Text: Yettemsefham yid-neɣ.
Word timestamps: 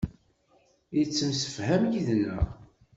Yettemsefham 0.95 1.83
yid-neɣ. 1.91 2.45